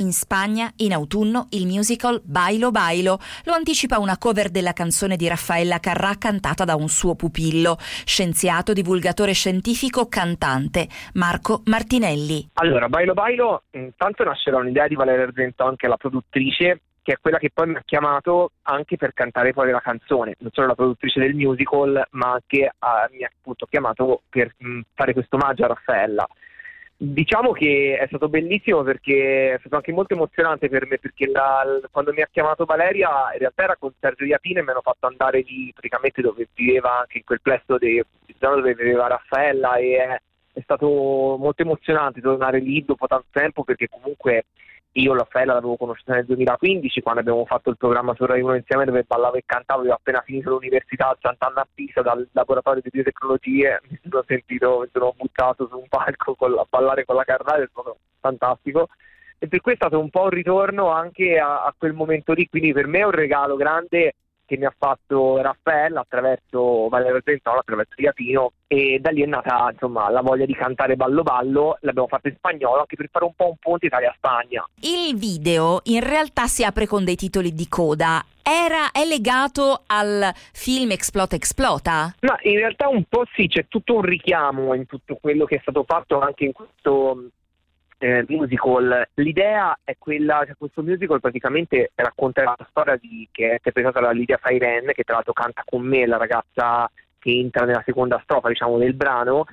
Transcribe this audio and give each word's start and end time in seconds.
In 0.00 0.12
Spagna, 0.12 0.70
in 0.76 0.92
autunno, 0.92 1.48
il 1.50 1.66
musical 1.66 2.20
Bailo 2.22 2.70
Bailo 2.70 3.18
lo 3.46 3.52
anticipa 3.52 3.98
una 3.98 4.16
cover 4.16 4.48
della 4.48 4.72
canzone 4.72 5.16
di 5.16 5.26
Raffaella 5.26 5.80
Carrà 5.80 6.14
cantata 6.16 6.64
da 6.64 6.76
un 6.76 6.86
suo 6.86 7.16
pupillo, 7.16 7.76
scienziato, 8.04 8.72
divulgatore 8.72 9.32
scientifico, 9.32 10.06
cantante, 10.06 10.86
Marco 11.14 11.62
Martinelli. 11.64 12.48
Allora, 12.54 12.88
Bailo 12.88 13.12
Bailo 13.12 13.62
intanto 13.72 14.22
nasce 14.22 14.52
da 14.52 14.58
un'idea 14.58 14.86
di 14.86 14.94
Valeria 14.94 15.24
Argento, 15.24 15.64
anche 15.64 15.88
la 15.88 15.96
produttrice, 15.96 16.82
che 17.02 17.14
è 17.14 17.18
quella 17.20 17.38
che 17.38 17.50
poi 17.52 17.66
mi 17.66 17.74
ha 17.74 17.82
chiamato 17.84 18.52
anche 18.62 18.96
per 18.96 19.12
cantare 19.14 19.52
poi 19.52 19.72
la 19.72 19.80
canzone, 19.80 20.36
non 20.38 20.52
solo 20.52 20.68
la 20.68 20.74
produttrice 20.76 21.18
del 21.18 21.34
musical, 21.34 22.06
ma 22.10 22.34
anche 22.34 22.70
uh, 22.78 23.12
mi 23.16 23.24
ha 23.24 23.30
appunto 23.36 23.66
chiamato 23.66 24.22
per 24.28 24.54
mh, 24.58 24.80
fare 24.94 25.12
questo 25.12 25.34
omaggio 25.34 25.64
a 25.64 25.68
Raffaella. 25.68 26.28
Diciamo 27.00 27.52
che 27.52 27.96
è 27.96 28.06
stato 28.08 28.28
bellissimo 28.28 28.82
perché 28.82 29.54
è 29.54 29.58
stato 29.60 29.76
anche 29.76 29.92
molto 29.92 30.14
emozionante 30.14 30.68
per 30.68 30.84
me 30.84 30.98
perché 30.98 31.28
la, 31.28 31.64
quando 31.92 32.12
mi 32.12 32.22
ha 32.22 32.28
chiamato 32.28 32.64
Valeria 32.64 33.32
in 33.34 33.38
realtà 33.38 33.62
era 33.62 33.76
con 33.76 33.92
Sergio 34.00 34.24
Iapino 34.24 34.58
e 34.58 34.62
mi 34.64 34.70
hanno 34.70 34.80
fatto 34.82 35.06
andare 35.06 35.42
lì 35.42 35.70
praticamente 35.72 36.22
dove 36.22 36.48
viveva 36.54 36.98
anche 36.98 37.18
in 37.18 37.24
quel 37.24 37.40
plesso 37.40 37.78
di, 37.78 38.02
dove 38.36 38.74
viveva 38.74 39.06
Raffaella 39.06 39.76
e 39.76 39.96
è, 39.96 40.20
è 40.54 40.60
stato 40.60 41.36
molto 41.38 41.62
emozionante 41.62 42.20
tornare 42.20 42.58
lì 42.58 42.84
dopo 42.84 43.06
tanto 43.06 43.28
tempo 43.30 43.62
perché 43.62 43.86
comunque 43.88 44.46
io 45.00 45.14
Raffaella 45.14 45.54
l'avevo 45.54 45.76
conosciuta 45.76 46.14
nel 46.14 46.24
2015 46.24 47.00
quando 47.02 47.20
abbiamo 47.20 47.44
fatto 47.44 47.70
il 47.70 47.76
programma 47.76 48.14
su 48.14 48.24
Rai 48.26 48.40
1 48.40 48.56
insieme 48.56 48.84
dove 48.84 49.04
ballavo 49.06 49.36
e 49.36 49.44
cantavo, 49.46 49.80
avevo 49.80 49.94
appena 49.94 50.22
finito 50.22 50.50
l'università 50.50 51.08
a 51.08 51.18
Sant'Anna 51.20 51.60
a 51.60 51.68
Pisa 51.72 52.02
dal 52.02 52.26
laboratorio 52.32 52.82
di 52.82 52.90
biotecnologie, 52.90 53.80
mi 53.88 54.00
sono 54.02 54.24
sentito, 54.26 54.80
mi 54.80 54.88
sono 54.92 55.14
buttato 55.16 55.68
su 55.68 55.78
un 55.78 55.86
palco 55.88 56.34
con, 56.34 56.52
a 56.58 56.66
ballare 56.68 57.04
con 57.04 57.16
la 57.16 57.24
Carnale, 57.24 57.64
è 57.64 57.68
stato 57.70 57.98
fantastico. 58.20 58.88
E 59.40 59.46
per 59.46 59.60
cui 59.60 59.72
è 59.72 59.76
stato 59.76 60.00
un 60.00 60.10
po' 60.10 60.22
un 60.22 60.30
ritorno 60.30 60.88
anche 60.90 61.38
a, 61.38 61.62
a 61.62 61.72
quel 61.76 61.92
momento 61.92 62.32
lì, 62.32 62.48
quindi 62.48 62.72
per 62.72 62.88
me 62.88 62.98
è 62.98 63.04
un 63.04 63.12
regalo 63.12 63.54
grande 63.54 64.14
che 64.48 64.56
mi 64.56 64.64
ha 64.64 64.74
fatto 64.76 65.42
Raffaella 65.42 66.00
attraverso 66.00 66.88
Valerio 66.88 67.20
Zentolo, 67.22 67.58
attraverso 67.58 67.92
Iapino 67.96 68.52
e 68.66 68.98
da 68.98 69.10
lì 69.10 69.22
è 69.22 69.26
nata 69.26 69.68
insomma 69.70 70.08
la 70.08 70.22
voglia 70.22 70.46
di 70.46 70.54
cantare 70.54 70.96
Ballo 70.96 71.22
Ballo, 71.22 71.76
l'abbiamo 71.82 72.08
fatto 72.08 72.28
in 72.28 72.34
spagnolo 72.34 72.80
anche 72.80 72.96
per 72.96 73.10
fare 73.12 73.26
un 73.26 73.34
po' 73.36 73.48
un 73.48 73.56
ponte 73.60 73.86
Italia-Spagna. 73.86 74.66
Il 74.80 75.16
video 75.16 75.82
in 75.84 76.00
realtà 76.00 76.46
si 76.46 76.64
apre 76.64 76.86
con 76.86 77.04
dei 77.04 77.16
titoli 77.16 77.52
di 77.52 77.68
coda 77.68 78.24
era, 78.42 78.90
è 78.92 79.04
legato 79.04 79.82
al 79.88 80.32
film 80.54 80.92
Explota 80.92 81.36
Explota? 81.36 82.14
Ma 82.20 82.38
in 82.44 82.56
realtà 82.56 82.88
un 82.88 83.04
po' 83.06 83.24
sì, 83.34 83.46
c'è 83.46 83.66
tutto 83.68 83.96
un 83.96 84.00
richiamo 84.00 84.72
in 84.72 84.86
tutto 84.86 85.18
quello 85.20 85.44
che 85.44 85.56
è 85.56 85.60
stato 85.60 85.84
fatto 85.86 86.18
anche 86.18 86.46
in 86.46 86.52
questo 86.52 87.28
eh, 87.98 88.24
musical. 88.28 89.08
L'idea 89.14 89.78
è 89.84 89.96
quella, 89.98 90.44
cioè 90.46 90.54
questo 90.56 90.82
musical 90.82 91.20
praticamente 91.20 91.90
racconta 91.94 92.42
la 92.42 92.56
storia 92.70 92.96
di, 92.96 93.28
che 93.30 93.48
è 93.48 93.52
interpretata 93.52 94.00
da 94.00 94.10
Lidia 94.10 94.38
Fairen, 94.38 94.92
che 94.92 95.04
tra 95.04 95.14
l'altro 95.14 95.32
canta 95.32 95.62
con 95.64 95.82
me, 95.82 96.06
la 96.06 96.16
ragazza 96.16 96.90
che 97.18 97.30
entra 97.30 97.64
nella 97.64 97.82
seconda 97.84 98.20
strofa 98.22 98.48
diciamo, 98.48 98.78
del 98.78 98.94
brano. 98.94 99.44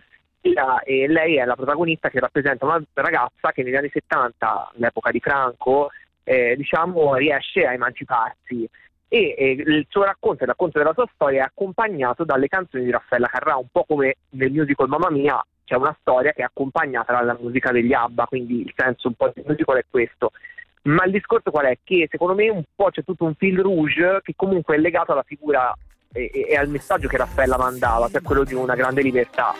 E 0.41 1.07
lei 1.07 1.38
è 1.38 1.45
la 1.45 1.55
protagonista 1.55 2.09
che 2.09 2.19
rappresenta 2.19 2.66
una 2.66 2.79
ragazza 2.93 3.51
che 3.51 3.63
negli 3.63 3.75
anni 3.75 3.89
70, 3.89 4.73
all'epoca 4.75 5.09
di 5.09 5.19
Franco, 5.19 5.89
eh, 6.23 6.56
diciamo, 6.56 7.16
riesce 7.16 7.66
a 7.66 7.73
emanciparsi 7.73 8.69
e, 9.07 9.35
e, 9.38 9.51
il 9.51 9.85
suo 9.89 10.03
racconto, 10.03 10.44
il 10.44 10.50
racconto 10.50 10.77
della 10.77 10.94
sua 10.94 11.07
storia 11.13 11.41
è 11.41 11.45
accompagnato 11.45 12.23
dalle 12.23 12.47
canzoni 12.47 12.83
di 12.83 12.91
Raffaella 12.91 13.27
Carrà, 13.27 13.56
un 13.56 13.67
po' 13.72 13.85
come 13.85 14.16
nel 14.31 14.51
musical 14.51 14.88
Mamma 14.88 15.09
Mia 15.09 15.41
c'è 15.65 15.75
una 15.75 15.95
storia 15.99 16.31
che 16.31 16.41
è 16.41 16.45
accompagnata 16.45 17.13
dalla 17.13 17.37
musica 17.39 17.71
degli 17.71 17.93
ABBA, 17.93 18.25
quindi 18.25 18.61
il 18.61 18.73
senso 18.75 19.07
un 19.09 19.15
po' 19.15 19.31
del 19.33 19.43
musical 19.45 19.77
è 19.77 19.85
questo. 19.89 20.31
Ma 20.83 21.03
il 21.05 21.11
discorso 21.11 21.49
qual 21.49 21.65
è? 21.65 21.77
Che 21.83 22.07
secondo 22.09 22.35
me 22.35 22.49
un 22.49 22.63
po' 22.75 22.91
c'è 22.91 23.03
tutto 23.03 23.25
un 23.25 23.33
fil 23.33 23.59
rouge 23.59 24.19
che 24.23 24.33
comunque 24.35 24.75
è 24.75 24.79
legato 24.79 25.11
alla 25.11 25.23
figura 25.23 25.73
e, 26.13 26.29
e 26.47 26.55
al 26.55 26.69
messaggio 26.69 27.07
che 27.07 27.17
Raffaella 27.17 27.57
mandava, 27.57 28.07
cioè 28.09 28.21
quello 28.21 28.43
di 28.43 28.53
una 28.53 28.75
grande 28.75 29.01
libertà. 29.01 29.53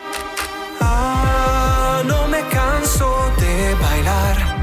Ah, 0.78 2.02
no 2.04 2.28
me 2.28 2.46
canso 2.48 3.06
de 3.38 3.74
bailar. 3.80 4.55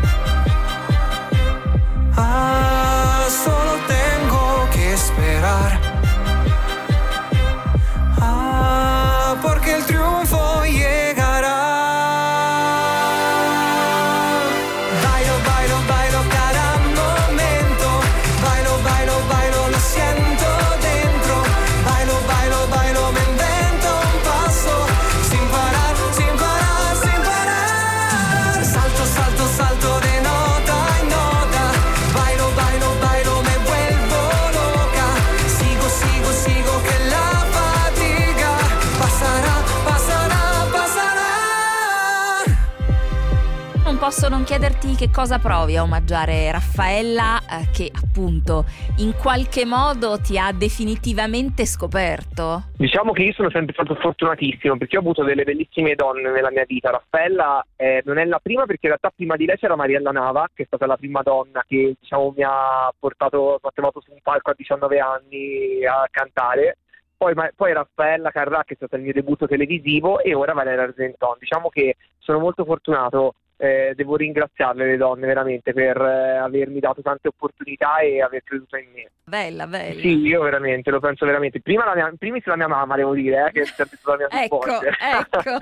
Posso 44.13 44.29
non 44.29 44.43
chiederti 44.43 44.93
che 44.93 45.09
cosa 45.09 45.39
provi 45.39 45.75
a 45.75 45.81
omaggiare 45.81 46.51
Raffaella, 46.51 47.39
eh, 47.49 47.71
che 47.73 47.89
appunto 47.91 48.63
in 48.97 49.15
qualche 49.19 49.65
modo 49.65 50.19
ti 50.19 50.37
ha 50.37 50.51
definitivamente 50.51 51.65
scoperto? 51.65 52.65
Diciamo 52.77 53.11
che 53.11 53.23
io 53.23 53.33
sono 53.33 53.49
sempre 53.49 53.73
stato 53.73 53.95
fortunatissimo 53.95 54.77
perché 54.77 54.97
ho 54.97 54.99
avuto 54.99 55.23
delle 55.23 55.43
bellissime 55.43 55.95
donne 55.95 56.29
nella 56.29 56.51
mia 56.51 56.63
vita. 56.67 56.91
Raffaella 56.91 57.65
eh, 57.75 58.03
non 58.05 58.19
è 58.19 58.25
la 58.25 58.37
prima 58.37 58.67
perché 58.67 58.85
in 58.85 58.89
realtà 58.89 59.11
prima 59.15 59.35
di 59.35 59.47
lei 59.47 59.57
c'era 59.57 59.75
Mariella 59.75 60.11
Nava, 60.11 60.47
che 60.53 60.61
è 60.61 60.65
stata 60.67 60.85
la 60.85 60.95
prima 60.95 61.23
donna 61.23 61.65
che 61.67 61.95
diciamo, 61.99 62.35
mi 62.37 62.43
ha 62.43 62.93
portato, 62.99 63.59
mi 63.63 63.67
ha 63.67 63.71
trovato 63.73 63.99
su 63.99 64.11
un 64.11 64.19
palco 64.21 64.51
a 64.51 64.55
19 64.55 64.99
anni 64.99 65.83
a 65.87 66.07
cantare. 66.11 66.77
Poi, 67.17 67.33
poi, 67.55 67.73
Raffaella 67.73 68.29
Carrà 68.29 68.63
che 68.63 68.73
è 68.73 68.75
stato 68.75 68.95
il 68.95 69.01
mio 69.01 69.13
debutto 69.13 69.47
televisivo 69.47 70.19
e 70.19 70.35
ora 70.35 70.53
Valeria 70.53 70.83
Argenton. 70.83 71.37
Diciamo 71.39 71.69
che 71.69 71.95
sono 72.19 72.37
molto 72.37 72.63
fortunato 72.63 73.33
eh, 73.63 73.93
devo 73.95 74.17
ringraziarle 74.17 74.85
le 74.85 74.97
donne 74.97 75.25
veramente 75.25 75.71
per 75.71 75.95
eh, 75.95 76.35
avermi 76.35 76.81
dato 76.81 77.01
tante 77.01 77.29
opportunità 77.29 77.99
e 77.99 78.21
aver 78.21 78.43
creduto 78.43 78.75
in 78.75 78.89
me. 78.93 79.09
Bella, 79.23 79.67
bella. 79.67 80.01
Sì, 80.01 80.17
io 80.17 80.41
veramente, 80.41 80.91
lo 80.91 80.99
penso 80.99 81.25
veramente. 81.25 81.61
Prima 81.61 81.85
la 81.85 81.95
mia, 81.95 82.13
primis 82.19 82.43
la 82.45 82.57
mia 82.57 82.67
mamma, 82.67 82.97
devo 82.97 83.13
dire, 83.13 83.47
eh, 83.47 83.51
che 83.53 83.61
è 83.61 83.65
sempre 83.65 83.97
stata 83.97 84.17
la 84.17 84.27
mia 84.29 84.43
ecco, 84.43 84.65
ecco, 84.67 85.59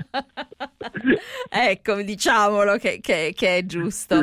ecco, 1.48 2.02
diciamolo 2.02 2.76
che, 2.76 2.98
che, 3.00 3.32
che 3.36 3.58
è 3.58 3.64
giusto. 3.66 4.16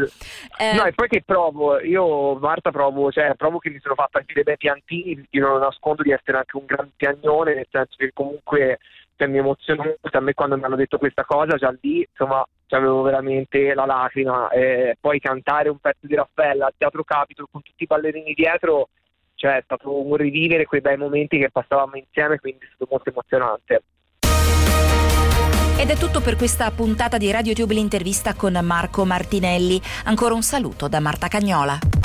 Eh, 0.57 0.73
no, 0.73 0.84
e 0.84 0.91
poi 0.91 1.07
che 1.07 1.23
provo, 1.25 1.79
io 1.79 2.35
Marta 2.35 2.72
provo, 2.72 3.09
cioè 3.12 3.34
provo 3.35 3.59
che 3.59 3.69
mi 3.69 3.79
sono 3.79 3.95
fatta 3.95 4.18
anche 4.18 4.34
dei 4.34 4.44
bei 4.44 4.57
piantini, 4.57 5.16
perché 5.16 5.39
non 5.39 5.57
nascondo 5.57 6.03
di 6.03 6.12
essere 6.12 6.35
anche 6.35 6.57
un 6.57 6.66
gran 6.66 6.92
piagnone, 6.98 7.56
nel 7.56 7.68
senso 7.71 7.95
che 7.95 8.12
comunque 8.13 8.80
cioè, 9.15 9.30
mi 9.30 9.38
emoziona 9.38 9.83
molto 9.83 10.18
a 10.18 10.19
me 10.19 10.33
quando 10.33 10.57
mi 10.57 10.63
hanno 10.65 10.75
detto 10.75 10.98
questa 10.98 11.24
cosa, 11.24 11.56
già 11.56 11.74
lì, 11.80 12.06
insomma, 12.09 12.45
avevo 12.75 13.01
veramente 13.01 13.74
la 13.74 13.86
lacrima. 13.86 14.50
E 14.50 14.98
poi 15.00 15.19
cantare 15.19 15.69
un 15.69 15.77
pezzo 15.80 16.07
di 16.07 16.16
Raffaella 16.16 16.68
al 16.68 16.74
Teatro 16.77 17.04
Capitol 17.04 17.48
con 17.51 17.62
tutti 17.62 17.83
i 17.83 17.88
ballerini 17.88 18.33
dietro, 18.33 18.89
cioè 19.36 19.57
è 19.57 19.62
stato 19.63 20.06
un 20.06 20.16
rivivere 20.16 20.66
quei 20.66 20.81
bei 20.81 20.98
momenti 20.98 21.38
che 21.38 21.50
passavamo 21.51 21.95
insieme, 21.95 22.39
quindi 22.39 22.66
è 22.66 22.68
stato 22.74 22.88
molto 22.89 23.10
emozionante. 23.10 23.83
Ed 25.80 25.89
è 25.89 25.95
tutto 25.95 26.19
per 26.19 26.36
questa 26.36 26.69
puntata 26.71 27.18
di 27.18 27.31
Radio 27.31 27.54
Tube 27.54 27.74
l'intervista 27.74 28.33
con 28.33 28.60
Marco 28.62 29.06
Martinelli. 29.06 29.80
Ancora 30.06 30.33
un 30.33 30.42
saluto 30.42 30.89
da 30.89 31.00
Marta 31.00 31.30
Cagnola. 31.30 31.99